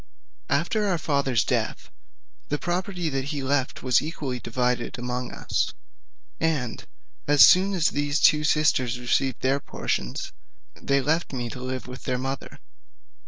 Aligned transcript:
After 0.49 0.87
our 0.87 0.97
father's 0.97 1.43
death, 1.43 1.91
the 2.49 2.57
property 2.57 3.07
that 3.09 3.25
he 3.25 3.43
left 3.43 3.83
was 3.83 4.01
equally 4.01 4.39
divided 4.39 4.97
among 4.97 5.31
us, 5.31 5.75
and 6.39 6.83
as 7.27 7.45
soon 7.45 7.75
as 7.75 7.89
these 7.89 8.19
two 8.19 8.43
sisters 8.43 8.99
received 8.99 9.41
their 9.41 9.59
portions, 9.59 10.33
they 10.73 11.01
left 11.01 11.33
me 11.33 11.51
to 11.51 11.61
live 11.61 11.85
with 11.87 12.05
their 12.05 12.17
mother. 12.17 12.57